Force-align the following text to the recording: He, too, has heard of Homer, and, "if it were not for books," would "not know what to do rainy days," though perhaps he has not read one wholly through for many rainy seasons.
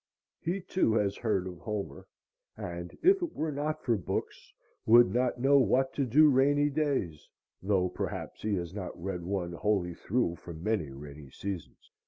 He, 0.39 0.61
too, 0.61 0.95
has 0.95 1.15
heard 1.17 1.45
of 1.45 1.59
Homer, 1.59 2.07
and, 2.57 2.91
"if 3.03 3.21
it 3.21 3.33
were 3.35 3.51
not 3.51 3.83
for 3.83 3.95
books," 3.97 4.51
would 4.87 5.13
"not 5.13 5.39
know 5.39 5.59
what 5.59 5.93
to 5.93 6.05
do 6.07 6.27
rainy 6.27 6.71
days," 6.71 7.29
though 7.61 7.87
perhaps 7.87 8.41
he 8.41 8.55
has 8.55 8.73
not 8.73 8.99
read 8.99 9.21
one 9.21 9.51
wholly 9.51 9.93
through 9.93 10.37
for 10.37 10.55
many 10.55 10.89
rainy 10.89 11.29
seasons. 11.29 11.91